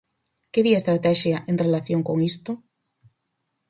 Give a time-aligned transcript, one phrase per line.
[0.51, 2.51] ¿Que di a estratexia en relación con isto?